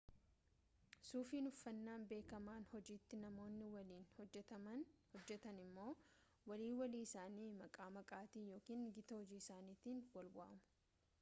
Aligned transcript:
suufiin 1.07 1.47
uffannaa 1.49 1.97
beekamaa 2.13 2.55
hojiiti 2.69 3.19
namoonni 3.25 3.67
waliin 3.75 4.07
hojjetan 4.15 5.59
immoo 5.65 5.91
walii 6.53 6.73
walii 6.81 7.01
isaanii 7.09 7.47
maqaa 7.63 7.89
maatiitiin 7.99 8.47
yookaan 8.55 8.89
gita 8.97 9.21
hojii 9.21 9.43
isaaniitiin 9.45 10.01
wal 10.17 10.33
waamu 10.39 10.59